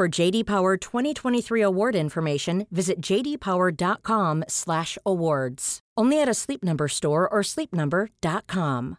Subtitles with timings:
[0.00, 5.80] For JD Power 2023 award information, visit jdpower.com/awards.
[5.98, 8.96] Only at a Sleep Number store or sleepnumber.com.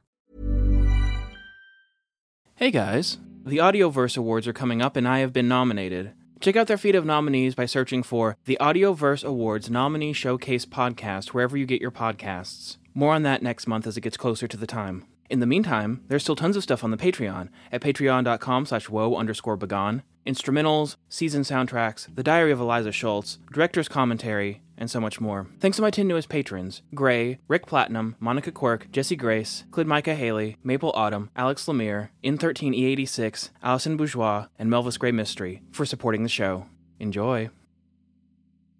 [2.53, 6.11] Hey guys, the Audioverse Awards are coming up and I have been nominated.
[6.39, 11.29] Check out their feed of nominees by searching for the Audioverse Awards Nominee Showcase Podcast
[11.29, 12.77] wherever you get your podcasts.
[12.93, 15.07] More on that next month as it gets closer to the time.
[15.31, 19.15] In the meantime, there's still tons of stuff on the Patreon at patreon.com slash woe
[19.15, 20.03] underscore begone.
[20.25, 25.47] Instrumentals, season soundtracks, The Diary of Aliza Schultz, director's commentary, and so much more.
[25.59, 30.13] Thanks to my 10 newest patrons Gray, Rick Platinum, Monica Quirk, Jesse Grace, Clid Micah
[30.13, 36.29] Haley, Maple Autumn, Alex Lemire, N13E86, Allison Bourgeois, and Melvis Gray Mystery for supporting the
[36.29, 36.65] show.
[36.99, 37.49] Enjoy.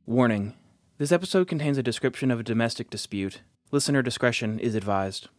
[0.06, 0.54] Warning
[1.00, 3.42] This episode contains a description of a domestic dispute.
[3.72, 5.30] Listener discretion is advised.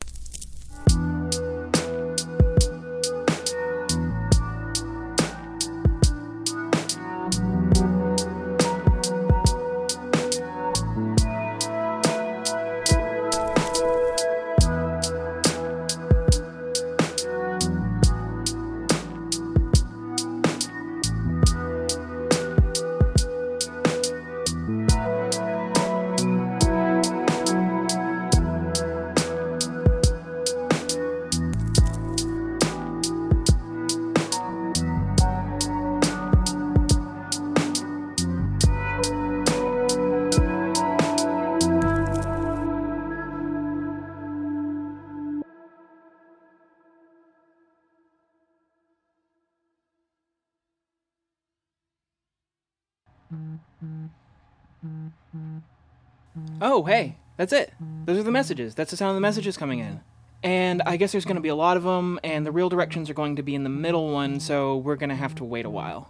[56.75, 57.71] Oh, hey, that's it.
[58.07, 58.75] Those are the messages.
[58.75, 60.01] That's the sound of the messages coming in.
[60.43, 63.11] And I guess there's going to be a lot of them, and the real directions
[63.11, 65.67] are going to be in the middle one, so we're going to have to wait
[65.67, 66.09] a while.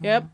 [0.00, 0.28] Yep.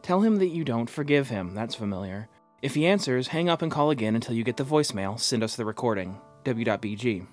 [0.03, 2.29] Tell him that you don't forgive him, that's familiar.
[2.61, 5.57] If he answers, hang up and call again until you get the voicemail, send us
[5.57, 6.21] the recording.
[6.45, 7.27] W.BG.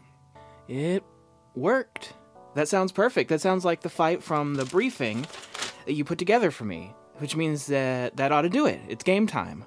[0.68, 1.04] It
[1.56, 2.14] worked.
[2.56, 3.30] That sounds perfect.
[3.30, 5.26] That sounds like the fight from the briefing
[5.86, 8.80] that you put together for me, which means that that ought to do it.
[8.88, 9.66] It's game time.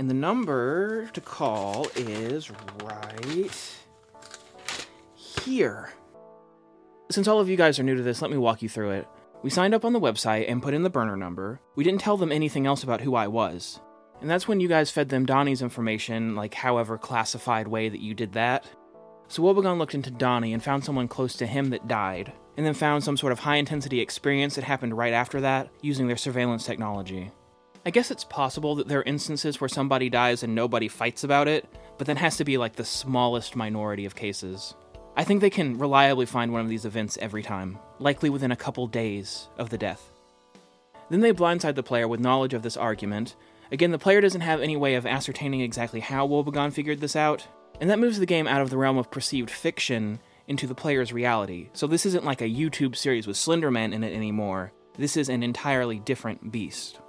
[0.00, 2.50] And the number to call is
[2.82, 3.76] right
[5.14, 5.92] here.
[7.10, 9.06] Since all of you guys are new to this, let me walk you through it.
[9.42, 11.60] We signed up on the website and put in the burner number.
[11.76, 13.78] We didn't tell them anything else about who I was.
[14.22, 18.14] And that's when you guys fed them Donnie's information, like however classified way that you
[18.14, 18.64] did that.
[19.28, 22.72] So Woebegone looked into Donnie and found someone close to him that died, and then
[22.72, 26.64] found some sort of high intensity experience that happened right after that using their surveillance
[26.64, 27.32] technology.
[27.86, 31.48] I guess it's possible that there are instances where somebody dies and nobody fights about
[31.48, 31.66] it,
[31.96, 34.74] but that has to be like the smallest minority of cases.
[35.16, 38.56] I think they can reliably find one of these events every time, likely within a
[38.56, 40.12] couple days of the death.
[41.08, 43.34] Then they blindside the player with knowledge of this argument.
[43.72, 47.48] Again, the player doesn't have any way of ascertaining exactly how Woebegone figured this out,
[47.80, 51.14] and that moves the game out of the realm of perceived fiction into the player's
[51.14, 51.70] reality.
[51.72, 54.72] So this isn't like a YouTube series with Slenderman in it anymore.
[54.98, 57.00] This is an entirely different beast.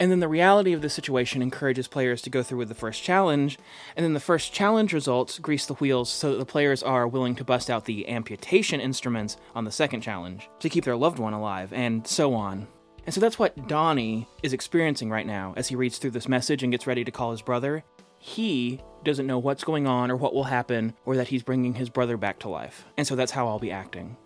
[0.00, 3.02] And then the reality of the situation encourages players to go through with the first
[3.02, 3.58] challenge,
[3.96, 7.36] and then the first challenge results grease the wheels so that the players are willing
[7.36, 11.32] to bust out the amputation instruments on the second challenge to keep their loved one
[11.32, 12.66] alive, and so on.
[13.06, 16.62] And so that's what Donnie is experiencing right now as he reads through this message
[16.62, 17.84] and gets ready to call his brother.
[18.18, 21.90] He doesn't know what's going on or what will happen or that he's bringing his
[21.90, 22.86] brother back to life.
[22.96, 24.16] And so that's how I'll be acting.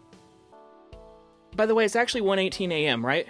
[1.57, 3.29] By the way, it's actually 1:18 a.m., right?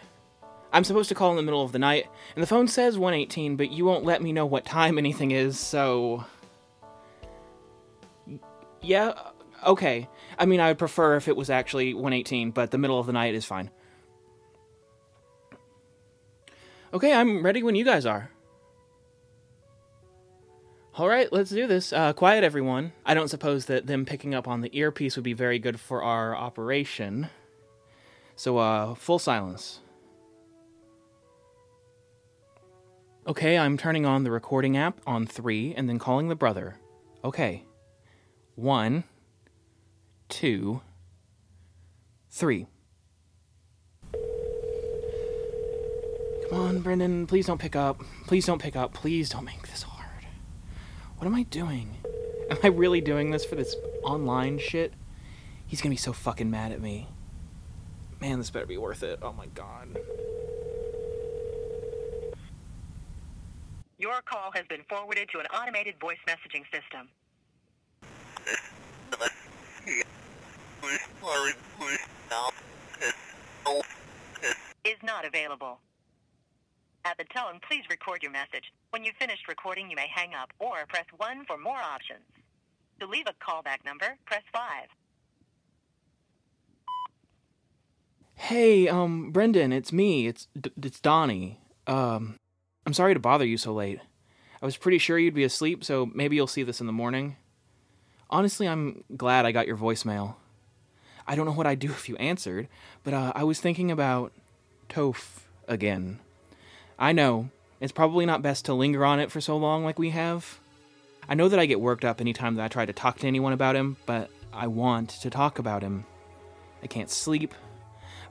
[0.72, 3.56] I'm supposed to call in the middle of the night, and the phone says 118,
[3.56, 6.24] but you won't let me know what time anything is, so.
[8.82, 9.14] Yeah,
[9.66, 10.08] okay.
[10.38, 13.12] I mean, I would prefer if it was actually 118, but the middle of the
[13.12, 13.70] night is fine.
[16.92, 18.30] Okay, I'm ready when you guys are.
[20.94, 21.92] All right, let's do this.
[21.92, 22.92] Uh, quiet, everyone.
[23.06, 26.02] I don't suppose that them picking up on the earpiece would be very good for
[26.02, 27.28] our operation.
[28.36, 29.80] So, uh, full silence.
[33.28, 36.76] Okay, I'm turning on the recording app on three and then calling the brother.
[37.22, 37.62] Okay.
[38.54, 39.04] One,
[40.30, 40.80] two,
[42.30, 42.68] three.
[46.48, 48.00] Come on, Brendan, please don't pick up.
[48.26, 48.94] Please don't pick up.
[48.94, 50.24] Please don't make this hard.
[51.18, 51.98] What am I doing?
[52.50, 54.94] Am I really doing this for this online shit?
[55.66, 57.08] He's gonna be so fucking mad at me.
[58.22, 59.18] Man, this better be worth it.
[59.20, 59.98] Oh my god.
[63.98, 67.08] Your call has been forwarded to an automated voice messaging system.
[74.84, 75.80] Is not available.
[77.04, 78.72] At the tone, please record your message.
[78.90, 82.24] When you've finished recording, you may hang up or press 1 for more options.
[83.00, 84.62] To leave a callback number, press 5.
[88.36, 90.28] Hey, um, Brendan, it's me.
[90.28, 90.46] It's
[90.80, 91.60] it's Donnie.
[91.88, 92.38] Um,
[92.88, 94.00] I'm sorry to bother you so late.
[94.62, 97.36] I was pretty sure you'd be asleep, so maybe you'll see this in the morning.
[98.30, 100.36] Honestly, I'm glad I got your voicemail.
[101.26, 102.66] I don't know what I'd do if you answered,
[103.04, 104.32] but uh, I was thinking about
[104.88, 106.20] Toph again.
[106.98, 110.08] I know, it's probably not best to linger on it for so long like we
[110.08, 110.58] have.
[111.28, 113.52] I know that I get worked up anytime that I try to talk to anyone
[113.52, 116.06] about him, but I want to talk about him.
[116.82, 117.52] I can't sleep.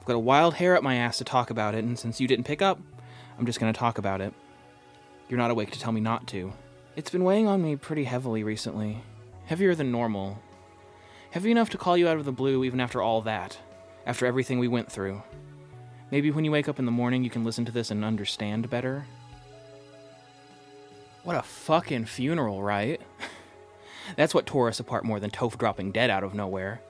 [0.00, 2.26] I've got a wild hair up my ass to talk about it, and since you
[2.26, 2.80] didn't pick up,
[3.38, 4.34] I'm just going to talk about it.
[5.28, 6.52] You're not awake to tell me not to.
[6.96, 9.02] It's been weighing on me pretty heavily recently.
[9.44, 10.38] Heavier than normal.
[11.30, 13.58] Heavy enough to call you out of the blue even after all that.
[14.06, 15.22] After everything we went through.
[16.10, 18.70] Maybe when you wake up in the morning, you can listen to this and understand
[18.70, 19.06] better.
[21.24, 23.00] What a fucking funeral, right?
[24.16, 26.80] That's what tore us apart more than Toph dropping dead out of nowhere.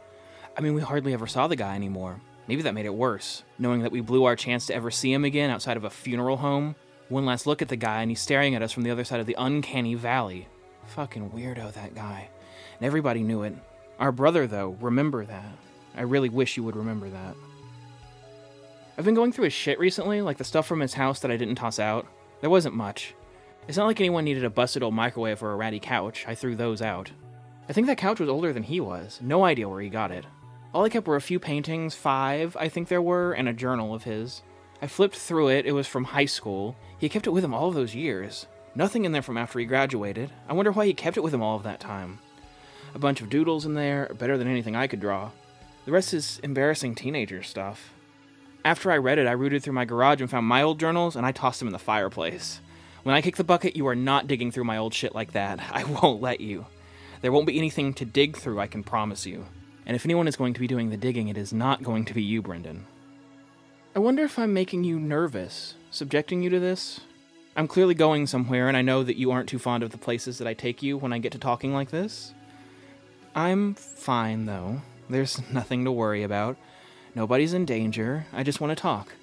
[0.56, 2.20] I mean, we hardly ever saw the guy anymore.
[2.46, 5.24] Maybe that made it worse, knowing that we blew our chance to ever see him
[5.24, 6.76] again outside of a funeral home.
[7.08, 9.20] One last look at the guy, and he's staring at us from the other side
[9.20, 10.46] of the uncanny valley.
[10.86, 12.28] Fucking weirdo, that guy.
[12.78, 13.54] And everybody knew it.
[13.98, 15.52] Our brother, though, remember that.
[15.96, 17.34] I really wish you would remember that.
[18.96, 21.36] I've been going through his shit recently, like the stuff from his house that I
[21.36, 22.06] didn't toss out.
[22.40, 23.14] There wasn't much.
[23.68, 26.24] It's not like anyone needed a busted old microwave or a ratty couch.
[26.28, 27.10] I threw those out.
[27.68, 29.20] I think that couch was older than he was.
[29.22, 30.24] No idea where he got it.
[30.72, 33.94] All I kept were a few paintings, five, I think there were, and a journal
[33.94, 34.42] of his.
[34.80, 36.76] I flipped through it, it was from high school.
[36.98, 38.46] He kept it with him all of those years.
[38.74, 40.30] Nothing in there from after he graduated.
[40.48, 42.20] I wonder why he kept it with him all of that time.
[42.94, 45.30] A bunch of doodles in there, better than anything I could draw.
[45.84, 47.92] The rest is embarrassing teenager stuff.
[48.64, 51.24] After I read it, I rooted through my garage and found my old journals, and
[51.24, 52.60] I tossed them in the fireplace.
[53.02, 55.60] When I kick the bucket, you are not digging through my old shit like that.
[55.72, 56.66] I won't let you.
[57.20, 59.46] There won't be anything to dig through, I can promise you.
[59.86, 62.14] And if anyone is going to be doing the digging, it is not going to
[62.14, 62.86] be you, Brendan.
[63.98, 67.00] I wonder if I'm making you nervous, subjecting you to this?
[67.56, 70.38] I'm clearly going somewhere, and I know that you aren't too fond of the places
[70.38, 72.32] that I take you when I get to talking like this.
[73.34, 74.82] I'm fine, though.
[75.10, 76.56] There's nothing to worry about.
[77.16, 78.24] Nobody's in danger.
[78.32, 79.16] I just want to talk.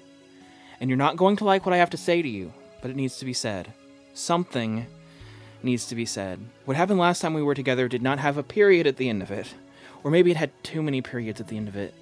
[0.78, 2.52] And you're not going to like what I have to say to you,
[2.82, 3.72] but it needs to be said.
[4.12, 4.86] Something
[5.62, 6.38] needs to be said.
[6.66, 9.22] What happened last time we were together did not have a period at the end
[9.22, 9.54] of it.
[10.04, 11.94] Or maybe it had too many periods at the end of it.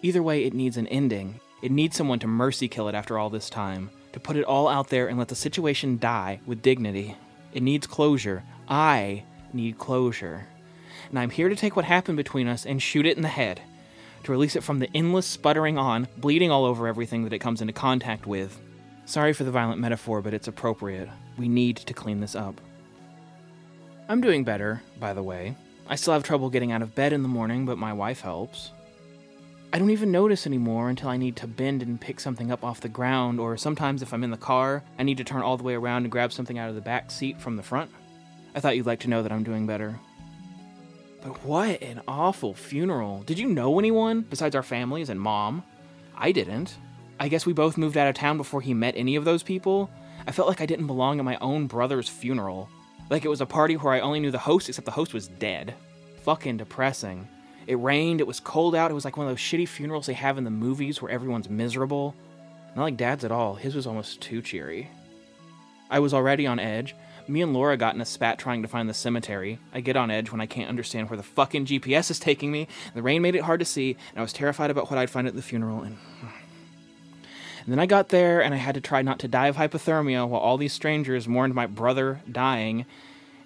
[0.00, 1.40] Either way, it needs an ending.
[1.64, 4.68] It needs someone to mercy kill it after all this time, to put it all
[4.68, 7.16] out there and let the situation die with dignity.
[7.54, 8.42] It needs closure.
[8.68, 10.46] I need closure.
[11.08, 13.62] And I'm here to take what happened between us and shoot it in the head,
[14.24, 17.62] to release it from the endless sputtering on, bleeding all over everything that it comes
[17.62, 18.60] into contact with.
[19.06, 21.08] Sorry for the violent metaphor, but it's appropriate.
[21.38, 22.60] We need to clean this up.
[24.10, 25.56] I'm doing better, by the way.
[25.88, 28.70] I still have trouble getting out of bed in the morning, but my wife helps.
[29.74, 32.80] I don't even notice anymore until I need to bend and pick something up off
[32.80, 35.64] the ground, or sometimes if I'm in the car, I need to turn all the
[35.64, 37.90] way around and grab something out of the back seat from the front.
[38.54, 39.98] I thought you'd like to know that I'm doing better.
[41.24, 43.24] But what an awful funeral.
[43.24, 45.64] Did you know anyone besides our families and mom?
[46.16, 46.76] I didn't.
[47.18, 49.90] I guess we both moved out of town before he met any of those people.
[50.24, 52.68] I felt like I didn't belong at my own brother's funeral.
[53.10, 55.26] Like it was a party where I only knew the host, except the host was
[55.26, 55.74] dead.
[56.22, 57.26] Fucking depressing.
[57.66, 60.12] It rained, it was cold out, it was like one of those shitty funerals they
[60.14, 62.14] have in the movies where everyone's miserable.
[62.76, 64.90] Not like Dad's at all, his was almost too cheery.
[65.90, 66.94] I was already on edge.
[67.26, 69.58] Me and Laura got in a spat trying to find the cemetery.
[69.72, 72.68] I get on edge when I can't understand where the fucking GPS is taking me.
[72.94, 75.26] The rain made it hard to see, and I was terrified about what I'd find
[75.26, 75.96] at the funeral, and.
[77.62, 80.28] And then I got there, and I had to try not to die of hypothermia
[80.28, 82.84] while all these strangers mourned my brother dying,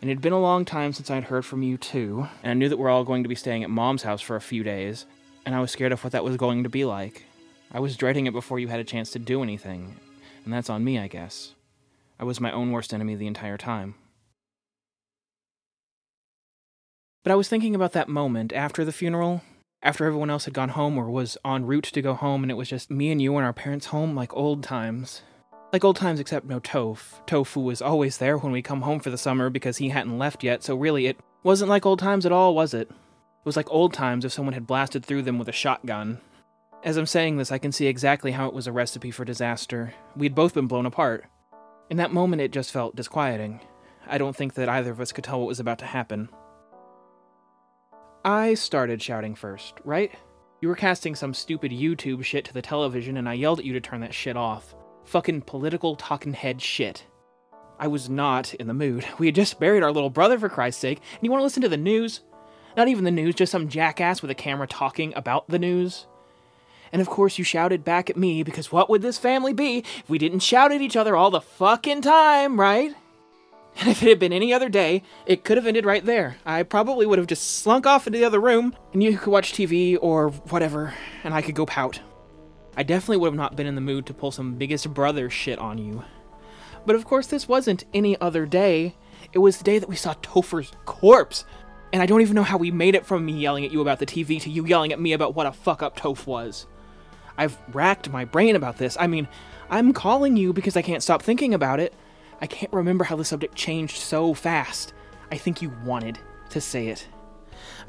[0.01, 2.29] and it had been a long time since I'd heard from you, too.
[2.43, 4.41] And I knew that we're all going to be staying at Mom's house for a
[4.41, 5.07] few days,
[5.45, 7.25] and I was scared of what that was going to be like.
[7.73, 9.97] I was dreading it before you had a chance to do anything,
[10.45, 11.55] and that's on me, I guess.
[12.19, 13.95] I was my own worst enemy the entire time.
[17.25, 19.43] But I was thinking about that moment after the funeral,
[19.83, 22.57] after everyone else had gone home or was en route to go home, and it
[22.57, 25.23] was just me and you in our parents' home like old times.
[25.71, 27.25] Like old times, except no Toph.
[27.27, 30.43] Tofu was always there when we come home for the summer because he hadn't left
[30.43, 32.89] yet, so really it wasn't like old times at all, was it?
[32.91, 36.21] It was like old times if someone had blasted through them with a shotgun.
[36.83, 39.93] As I'm saying this, I can see exactly how it was a recipe for disaster.
[40.17, 41.27] We'd both been blown apart.
[41.91, 43.61] In that moment, it just felt disquieting.
[44.07, 46.31] I don't think that either of us could tell what was about to happen.
[48.25, 50.13] I started shouting first, right?
[50.63, 53.75] You were casting some stupid YouTube shit to the television, and I yelled at you
[53.75, 54.75] to turn that shit off
[55.09, 57.07] fucking political talking head shit.
[57.79, 59.07] I was not in the mood.
[59.19, 61.63] We had just buried our little brother, for Christ's sake, and you want to listen
[61.63, 62.21] to the news?
[62.77, 66.07] Not even the news, just some jackass with a camera talking about the news.
[66.93, 70.09] And of course, you shouted back at me because what would this family be if
[70.09, 72.95] we didn't shout at each other all the fucking time, right?
[73.81, 76.37] And if it had been any other day, it could have ended right there.
[76.45, 79.53] I probably would have just slunk off into the other room, and you could watch
[79.53, 82.01] TV or whatever, and I could go pout.
[82.79, 85.59] I definitely would have not been in the mood to pull some biggest brother shit
[85.59, 86.05] on you.
[86.87, 88.95] But of course, this wasn't any other day.
[89.33, 91.45] It was the day that we saw Topher's corpse.
[91.93, 93.99] And I don't even know how we made it from me yelling at you about
[93.99, 96.67] the TV to you yelling at me about what a fuck up Toph was.
[97.37, 98.97] I've racked my brain about this.
[99.01, 99.27] I mean,
[99.69, 101.93] I'm calling you because I can't stop thinking about it.
[102.41, 104.93] I can't remember how the subject changed so fast.
[105.33, 106.21] I think you wanted
[106.51, 107.09] to say it.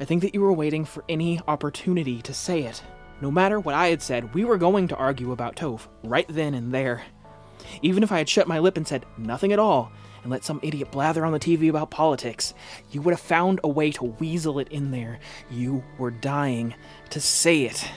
[0.00, 2.82] I think that you were waiting for any opportunity to say it.
[3.20, 6.54] No matter what I had said, we were going to argue about Toph right then
[6.54, 7.02] and there.
[7.82, 10.60] Even if I had shut my lip and said nothing at all, and let some
[10.62, 12.54] idiot blather on the TV about politics,
[12.90, 15.18] you would have found a way to weasel it in there.
[15.50, 16.74] You were dying
[17.10, 17.88] to say it.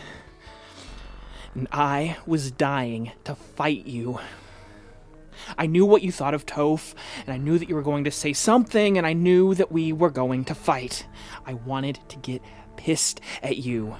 [1.53, 4.19] And I was dying to fight you.
[5.57, 6.93] I knew what you thought of Toph,
[7.25, 9.91] and I knew that you were going to say something, and I knew that we
[9.91, 11.05] were going to fight.
[11.45, 12.41] I wanted to get
[12.77, 13.95] pissed at you.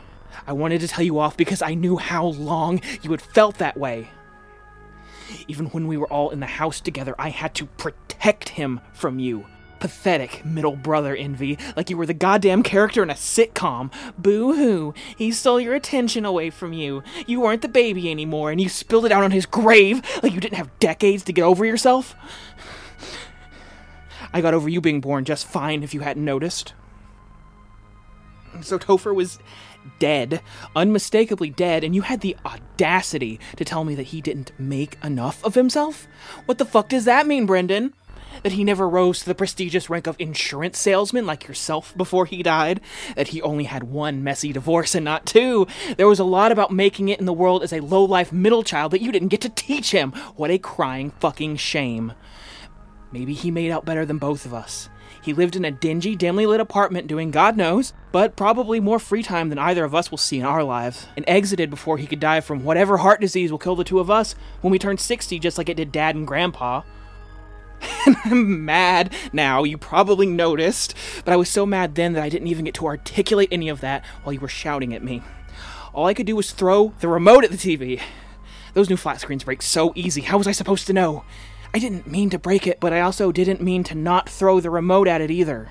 [0.48, 3.78] I wanted to tell you off because I knew how long you had felt that
[3.78, 4.10] way.
[5.48, 9.20] Even when we were all in the house together, I had to protect him from
[9.20, 9.46] you.
[9.80, 13.92] Pathetic middle brother envy, like you were the goddamn character in a sitcom.
[14.18, 17.04] Boo hoo, he stole your attention away from you.
[17.28, 20.40] You weren't the baby anymore, and you spilled it out on his grave like you
[20.40, 22.16] didn't have decades to get over yourself.
[24.32, 26.74] I got over you being born just fine if you hadn't noticed.
[28.62, 29.38] So Topher was
[30.00, 30.42] dead,
[30.76, 35.44] unmistakably dead, and you had the audacity to tell me that he didn't make enough
[35.44, 36.08] of himself?
[36.46, 37.94] What the fuck does that mean, Brendan?
[38.42, 42.42] That he never rose to the prestigious rank of insurance salesman like yourself before he
[42.42, 42.82] died?
[43.16, 45.68] That he only had one messy divorce and not two?
[45.98, 48.92] There was a lot about making it in the world as a low-life middle child
[48.92, 50.14] that you didn't get to teach him.
[50.36, 52.14] What a crying fucking shame.
[53.12, 54.90] Maybe he made out better than both of us.
[55.24, 59.24] He lived in a dingy, dimly lit apartment doing God knows, but probably more free
[59.24, 62.20] time than either of us will see in our lives, and exited before he could
[62.20, 65.40] die from whatever heart disease will kill the two of us when we turn 60,
[65.40, 66.82] just like it did Dad and Grandpa.
[68.06, 72.28] and I'm mad now, you probably noticed, but I was so mad then that I
[72.28, 75.24] didn't even get to articulate any of that while you were shouting at me.
[75.94, 78.02] All I could do was throw the remote at the TV.
[78.74, 80.22] Those new flat screens break so easy.
[80.22, 81.24] How was I supposed to know?
[81.74, 84.70] I didn't mean to break it, but I also didn't mean to not throw the
[84.70, 85.70] remote at it either.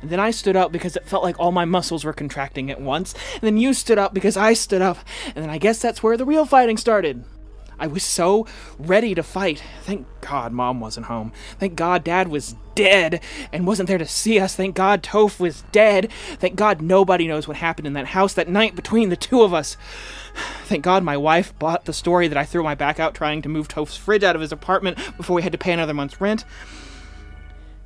[0.00, 2.80] And then I stood up because it felt like all my muscles were contracting at
[2.80, 3.14] once.
[3.34, 4.98] And then you stood up because I stood up.
[5.34, 7.24] And then I guess that's where the real fighting started.
[7.82, 8.46] I was so
[8.78, 9.60] ready to fight.
[9.82, 11.32] Thank God Mom wasn't home.
[11.58, 13.20] Thank God Dad was dead
[13.52, 14.54] and wasn't there to see us.
[14.54, 16.08] Thank God Toph was dead.
[16.38, 19.52] Thank God nobody knows what happened in that house that night between the two of
[19.52, 19.76] us.
[20.66, 23.48] Thank God my wife bought the story that I threw my back out trying to
[23.48, 26.44] move Toph's fridge out of his apartment before we had to pay another month's rent.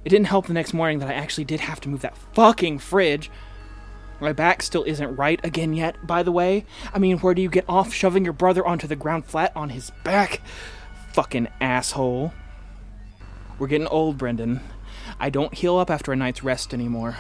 [0.05, 2.81] It didn't help the next morning that I actually did have to move that fucking
[2.81, 3.31] fridge.
[4.21, 6.65] My back still isn't right again yet, by the way.
[6.95, 9.71] I mean, where do you get off shoving your brother onto the ground flat on
[9.71, 10.41] his back?
[11.13, 12.33] Fucking asshole.
[13.59, 14.61] We're getting old, Brendan.
[15.21, 17.17] I don't heal up after a night's rest anymore.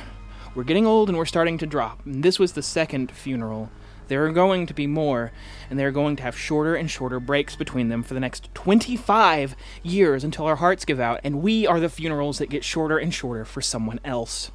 [0.54, 2.04] We're getting old and we're starting to drop.
[2.06, 3.70] And this was the second funeral.
[4.08, 5.32] There are going to be more,
[5.68, 9.56] and they're going to have shorter and shorter breaks between them for the next 25
[9.82, 13.12] years until our hearts give out, and we are the funerals that get shorter and
[13.12, 14.52] shorter for someone else.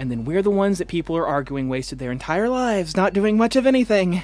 [0.00, 3.36] And then we're the ones that people are arguing wasted their entire lives not doing
[3.36, 4.22] much of anything.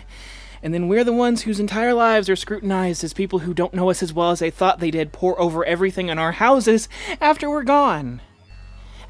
[0.63, 3.91] And then we're the ones whose entire lives are scrutinized as people who don't know
[3.91, 6.89] us as well as they thought they did pour over everything in our houses
[7.21, 8.23] after we're gone.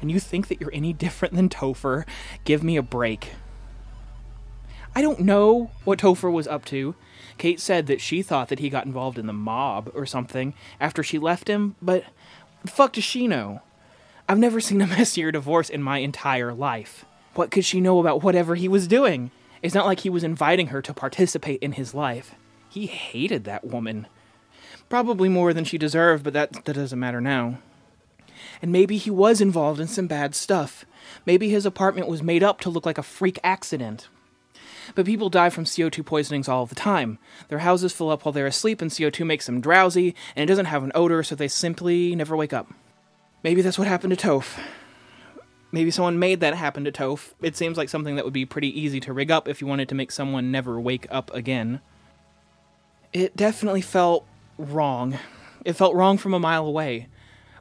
[0.01, 2.05] And you think that you're any different than Topher?
[2.43, 3.29] Give me a break.
[4.93, 6.95] I don't know what Topher was up to.
[7.37, 11.01] Kate said that she thought that he got involved in the mob or something after
[11.01, 12.03] she left him, but
[12.61, 13.61] the fuck does she know?
[14.29, 17.05] I've never seen a messier divorce in my entire life.
[17.33, 19.31] What could she know about whatever he was doing?
[19.61, 22.35] It's not like he was inviting her to participate in his life.
[22.69, 24.07] He hated that woman.
[24.89, 27.59] Probably more than she deserved, but that, that doesn't matter now.
[28.61, 30.85] And maybe he was involved in some bad stuff.
[31.25, 34.09] Maybe his apartment was made up to look like a freak accident.
[34.95, 37.17] But people die from CO2 poisonings all the time.
[37.49, 40.65] Their houses fill up while they're asleep, and CO2 makes them drowsy, and it doesn't
[40.65, 42.67] have an odor, so they simply never wake up.
[43.43, 44.59] Maybe that's what happened to Toph.
[45.71, 47.33] Maybe someone made that happen to Toph.
[47.41, 49.89] It seems like something that would be pretty easy to rig up if you wanted
[49.89, 51.81] to make someone never wake up again.
[53.13, 54.25] It definitely felt
[54.57, 55.17] wrong.
[55.65, 57.07] It felt wrong from a mile away.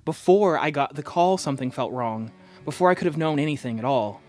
[0.04, 2.30] Before I got the call, something felt wrong.
[2.64, 4.20] Before I could have known anything at all.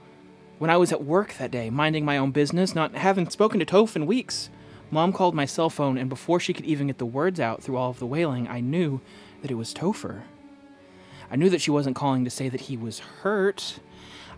[0.58, 3.66] When I was at work that day, minding my own business, not having spoken to
[3.66, 4.50] Toph in weeks,
[4.90, 7.78] Mom called my cell phone, and before she could even get the words out through
[7.78, 9.02] all of the wailing, I knew
[9.42, 10.24] that it was Topher.
[11.30, 13.80] I knew that she wasn't calling to say that he was hurt.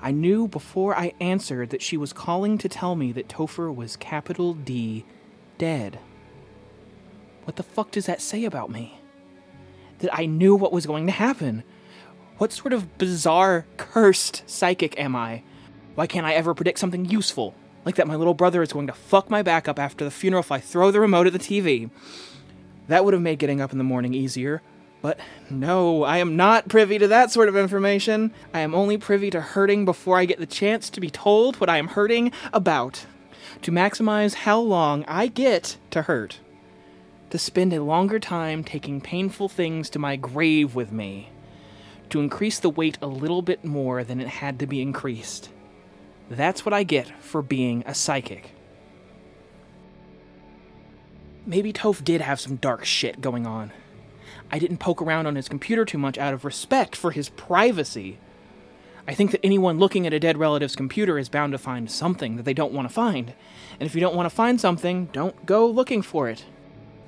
[0.02, 3.96] I knew before I answered that she was calling to tell me that Topher was
[3.98, 5.06] capital D
[5.58, 6.00] dead.
[7.44, 9.00] What the fuck does that say about me?
[10.00, 11.64] That I knew what was going to happen.
[12.38, 15.44] What sort of bizarre, cursed psychic am I?
[15.96, 17.54] Why can't I ever predict something useful?
[17.86, 20.42] Like that my little brother is going to fuck my back up after the funeral
[20.42, 21.90] if I throw the remote at the TV.
[22.88, 24.62] That would have made getting up in the morning easier.
[25.02, 28.34] But no, I am not privy to that sort of information.
[28.54, 31.70] I am only privy to hurting before I get the chance to be told what
[31.70, 33.06] I am hurting about.
[33.62, 36.40] To maximize how long I get to hurt.
[37.30, 41.30] To spend a longer time taking painful things to my grave with me.
[42.10, 45.50] To increase the weight a little bit more than it had to be increased.
[46.30, 48.52] That's what I get for being a psychic.
[51.46, 53.72] Maybe Toph did have some dark shit going on.
[54.52, 58.18] I didn't poke around on his computer too much out of respect for his privacy.
[59.08, 62.36] I think that anyone looking at a dead relative's computer is bound to find something
[62.36, 63.34] that they don't want to find.
[63.80, 66.46] And if you don't want to find something, don't go looking for it.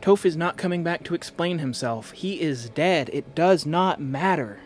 [0.01, 2.11] Toph is not coming back to explain himself.
[2.11, 3.09] He is dead.
[3.13, 4.59] It does not matter.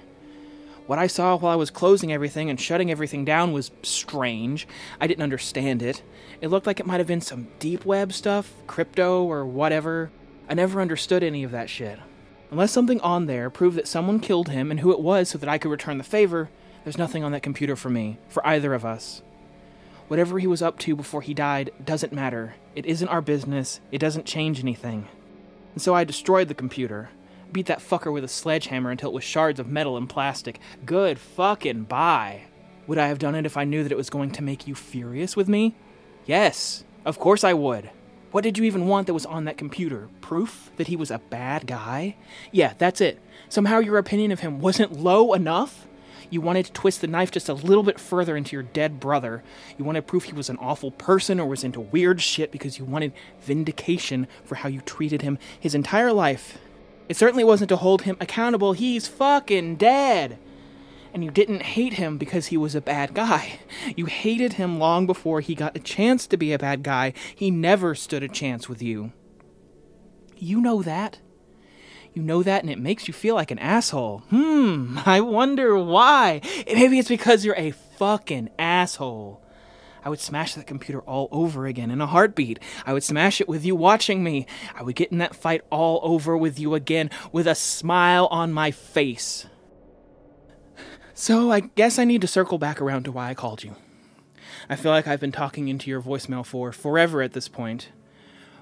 [0.88, 4.68] What I saw while I was closing everything and shutting everything down was strange.
[5.02, 6.04] I didn't understand it.
[6.40, 10.12] It looked like it might have been some deep web stuff, crypto or whatever.
[10.48, 12.00] I never understood any of that shit.
[12.52, 15.50] Unless something on there proved that someone killed him and who it was so that
[15.50, 16.50] I could return the favor,
[16.84, 19.22] there's nothing on that computer for me, for either of us.
[20.08, 22.56] Whatever he was up to before he died doesn't matter.
[22.76, 23.80] It isn't our business.
[23.92, 25.08] It doesn't change anything.
[25.74, 27.10] And so I destroyed the computer.
[27.52, 30.60] Beat that fucker with a sledgehammer until it was shards of metal and plastic.
[30.86, 32.44] Good fucking bye.
[32.86, 34.76] Would I have done it if I knew that it was going to make you
[34.76, 35.76] furious with me?
[36.26, 37.90] Yes, of course I would.
[38.36, 40.10] What did you even want that was on that computer?
[40.19, 42.17] Proof that he was a bad guy?
[42.52, 43.17] Yeah, that's it.
[43.48, 45.88] Somehow your opinion of him wasn't low enough?
[46.30, 49.41] You wanted to twist the knife just a little bit further into your dead brother.
[49.78, 52.84] You wanted proof he was an awful person or was into weird shit because you
[52.84, 56.58] wanted vindication for how you treated him his entire life.
[57.08, 58.74] It certainly wasn't to hold him accountable.
[58.74, 60.38] He's fucking dead.
[61.15, 63.60] And you didn't hate him because he was a bad guy.
[63.95, 67.13] You hated him long before he got a chance to be a bad guy.
[67.34, 69.13] He never stood a chance with you.
[70.36, 71.19] You know that.
[72.13, 74.23] You know that, and it makes you feel like an asshole.
[74.30, 76.41] Hmm, I wonder why.
[76.67, 79.41] Maybe it's because you're a fucking asshole.
[80.04, 82.60] I would smash that computer all over again in a heartbeat.
[82.86, 84.47] I would smash it with you watching me.
[84.75, 88.51] I would get in that fight all over with you again with a smile on
[88.51, 89.45] my face.
[91.17, 93.75] So I guess I need to circle back around to why I called you.
[94.69, 97.89] I feel like I've been talking into your voicemail for forever at this point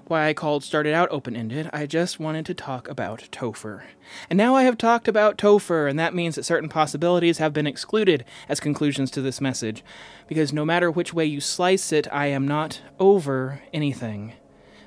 [0.06, 1.70] why I called started out open ended.
[1.72, 3.84] I just wanted to talk about Topher.
[4.28, 7.66] And now I have talked about Topher, and that means that certain possibilities have been
[7.66, 9.82] excluded as conclusions to this message.
[10.26, 14.34] Because no matter which way you slice it, I am not over anything.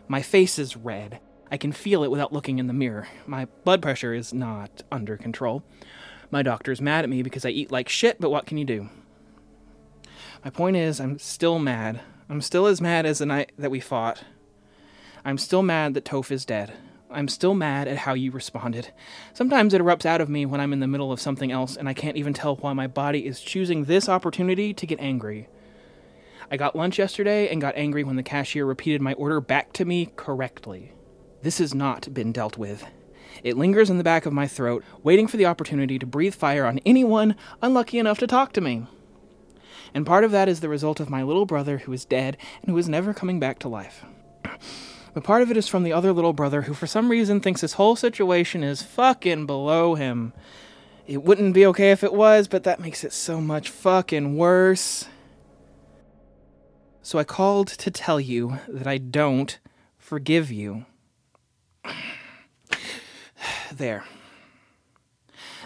[0.08, 1.20] My face is red.
[1.50, 3.08] I can feel it without looking in the mirror.
[3.26, 5.64] My blood pressure is not under control.
[6.30, 8.90] My doctor's mad at me because I eat like shit, but what can you do?
[10.44, 12.02] My point is, I'm still mad.
[12.30, 14.24] I'm still as mad as the night that we fought.
[15.24, 16.74] I'm still mad that Toph is dead.
[17.10, 18.92] I'm still mad at how you responded.
[19.34, 21.88] Sometimes it erupts out of me when I'm in the middle of something else and
[21.88, 25.48] I can't even tell why my body is choosing this opportunity to get angry.
[26.52, 29.86] I got lunch yesterday and got angry when the cashier repeated my order back to
[29.86, 30.94] me correctly.
[31.42, 32.86] This has not been dealt with.
[33.44, 36.66] It lingers in the back of my throat, waiting for the opportunity to breathe fire
[36.66, 38.86] on anyone unlucky enough to talk to me.
[39.94, 42.72] And part of that is the result of my little brother who is dead and
[42.72, 44.06] who is never coming back to life
[45.14, 47.62] but part of it is from the other little brother who, for some reason, thinks
[47.62, 50.34] this whole situation is fucking below him.
[51.08, 55.08] It wouldn't be okay if it was, but that makes it so much fucking worse.
[57.02, 59.58] So I called to tell you that I don't
[59.98, 60.86] forgive you.
[63.72, 64.04] there.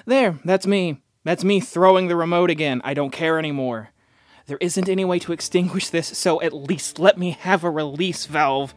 [0.06, 1.02] There, that's me.
[1.24, 2.82] That's me throwing the remote again.
[2.84, 3.90] I don't care anymore.
[4.48, 8.26] There isn't any way to extinguish this, so at least let me have a release
[8.26, 8.74] valve.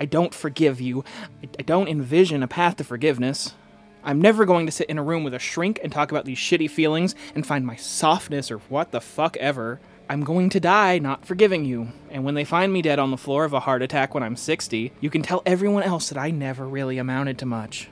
[0.00, 1.04] I don't forgive you.
[1.42, 3.54] I don't envision a path to forgiveness.
[4.02, 6.38] I'm never going to sit in a room with a shrink and talk about these
[6.38, 9.80] shitty feelings and find my softness or what the fuck ever.
[10.08, 11.88] I'm going to die not forgiving you.
[12.10, 14.36] And when they find me dead on the floor of a heart attack when I'm
[14.36, 17.88] 60, you can tell everyone else that I never really amounted to much.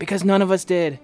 [0.00, 0.98] Because none of us did.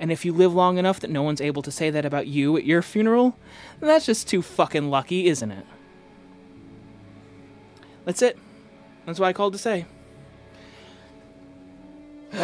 [0.00, 2.56] And if you live long enough that no one's able to say that about you
[2.56, 3.38] at your funeral,
[3.78, 5.64] that's just too fucking lucky, isn't it?
[8.04, 8.36] That's it.
[9.06, 9.86] That's what I called to say.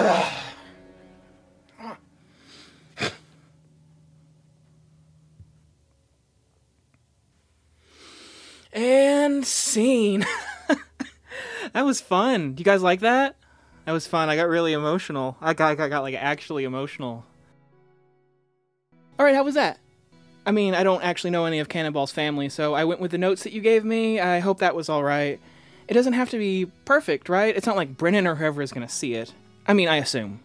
[8.72, 10.26] and scene.
[11.72, 12.52] that was fun.
[12.52, 13.34] Do you guys like that?
[13.88, 14.28] That was fun.
[14.28, 15.38] I got really emotional.
[15.40, 17.24] I got, I got, got like actually emotional.
[19.18, 19.78] All right, how was that?
[20.44, 23.18] I mean, I don't actually know any of Cannonball's family, so I went with the
[23.18, 24.20] notes that you gave me.
[24.20, 25.40] I hope that was all right
[25.88, 27.56] it doesn't have to be perfect, right?
[27.56, 29.32] It's not like Brennan or whoever is going to see it.
[29.66, 30.40] I mean, I assume.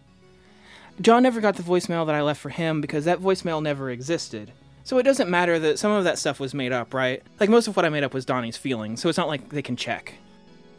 [1.02, 4.54] John never got the voicemail that I left for him because that voicemail never existed.
[4.86, 7.22] So it doesn't matter that some of that stuff was made up, right?
[7.40, 9.62] Like most of what I made up was Donnie's feelings, so it's not like they
[9.62, 10.14] can check.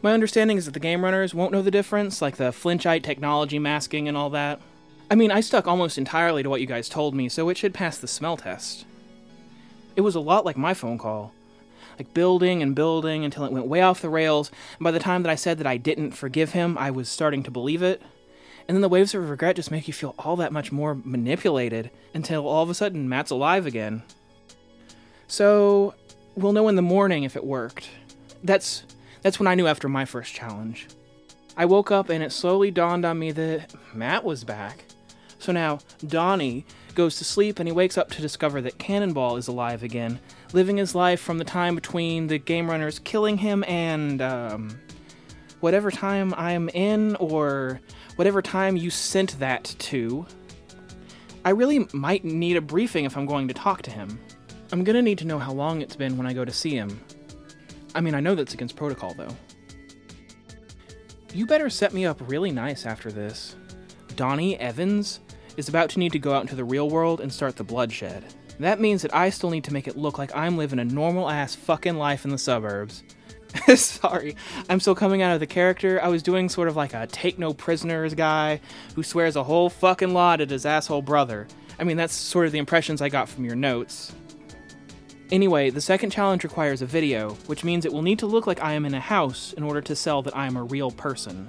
[0.05, 3.57] My understanding is that the game runners won't know the difference, like the flinchite technology
[3.57, 4.61] masking and all that.
[5.09, 7.73] I mean, I stuck almost entirely to what you guys told me, so it should
[7.73, 8.85] pass the smell test.
[9.95, 11.33] It was a lot like my phone call
[11.97, 14.51] like building and building until it went way off the rails.
[14.77, 17.41] And by the time that I said that I didn't forgive him, I was starting
[17.41, 17.99] to believe it.
[18.67, 21.89] And then the waves of regret just make you feel all that much more manipulated
[22.13, 24.03] until all of a sudden Matt's alive again.
[25.27, 25.95] So
[26.35, 27.89] we'll know in the morning if it worked.
[28.43, 28.83] That's
[29.25, 30.85] that's when I knew after my first challenge.
[31.57, 34.85] I woke up and it slowly dawned on me that Matt was back.
[35.39, 39.47] So now Donnie goes to sleep and he wakes up to discover that Cannonball is
[39.47, 40.19] alive again,
[40.53, 44.79] living his life from the time between the game runners killing him and um,
[45.59, 47.81] whatever time I'm in or
[48.17, 50.27] whatever time you sent that to.
[51.43, 54.19] I really might need a briefing if I'm going to talk to him.
[54.71, 56.99] I'm gonna need to know how long it's been when I go to see him.
[57.95, 59.35] I mean, I know that's against protocol, though.
[61.33, 63.55] You better set me up really nice after this.
[64.15, 65.21] Donnie Evans
[65.57, 68.23] is about to need to go out into the real world and start the bloodshed.
[68.59, 71.29] That means that I still need to make it look like I'm living a normal
[71.29, 73.03] ass fucking life in the suburbs.
[73.75, 74.35] Sorry,
[74.69, 76.01] I'm still coming out of the character.
[76.01, 78.59] I was doing sort of like a take no prisoners guy
[78.95, 81.47] who swears a whole fucking lot at his asshole brother.
[81.79, 84.13] I mean, that's sort of the impressions I got from your notes.
[85.31, 88.63] Anyway, the second challenge requires a video, which means it will need to look like
[88.63, 91.47] I am in a house in order to sell that I am a real person.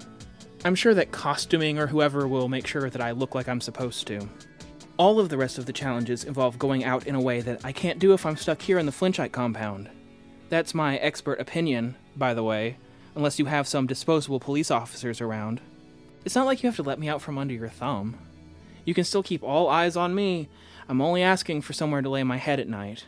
[0.64, 4.06] I'm sure that costuming or whoever will make sure that I look like I'm supposed
[4.06, 4.26] to.
[4.96, 7.72] All of the rest of the challenges involve going out in a way that I
[7.72, 9.90] can't do if I'm stuck here in the Flinchite compound.
[10.48, 12.78] That's my expert opinion, by the way,
[13.14, 15.60] unless you have some disposable police officers around.
[16.24, 18.16] It's not like you have to let me out from under your thumb.
[18.86, 20.48] You can still keep all eyes on me.
[20.88, 23.04] I'm only asking for somewhere to lay my head at night.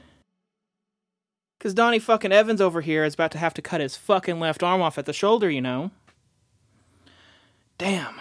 [1.58, 4.62] Cause Donnie fucking Evans over here is about to have to cut his fucking left
[4.62, 5.90] arm off at the shoulder, you know.
[7.78, 8.20] Damn.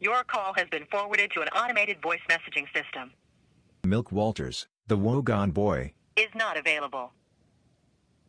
[0.00, 3.12] Your call has been forwarded to an automated voice messaging system.
[3.84, 5.92] Milk Walters, the Wogon boy.
[6.16, 7.12] Is not available.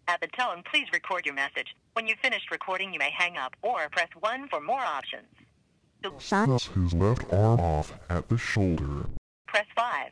[0.10, 1.68] At the tone, please record your message.
[1.94, 5.28] When you've finished recording, you may hang up or press 1 for more options.
[6.04, 9.06] To Cuts his left arm off at the shoulder.
[9.48, 10.12] press 5.